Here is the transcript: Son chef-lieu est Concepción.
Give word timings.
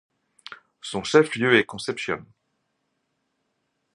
Son 0.81 1.03
chef-lieu 1.03 1.59
est 1.59 1.63
Concepción. 1.63 2.25